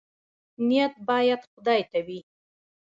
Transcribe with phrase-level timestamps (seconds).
[0.67, 2.19] نیت باید خدای ته وي